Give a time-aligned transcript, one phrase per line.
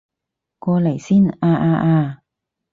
[0.57, 2.21] 過嚟先啊啊啊